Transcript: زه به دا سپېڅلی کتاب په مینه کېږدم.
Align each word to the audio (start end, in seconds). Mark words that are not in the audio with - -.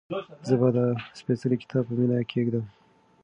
زه 0.47 0.55
به 0.61 0.67
دا 0.77 0.85
سپېڅلی 1.19 1.57
کتاب 1.63 1.83
په 1.87 1.93
مینه 1.99 2.17
کېږدم. 2.31 2.65